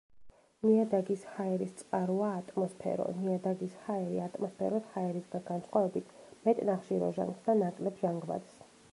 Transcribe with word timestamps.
ნიადაგის 0.67 1.23
ჰაერის 1.33 1.73
წყაროა 1.81 2.29
ატმოსფერო, 2.37 3.05
ნიადაგის 3.25 3.75
ჰაერი, 3.89 4.17
ატმოსფეროს 4.27 4.87
ჰაერისაგან 4.95 5.45
განსხვავებით 5.49 6.15
მეტ 6.47 6.63
ნახშირორჟანგს 6.71 7.45
და 7.49 7.55
ნაკლებ 7.61 8.01
ჟანგბადს. 8.07 8.57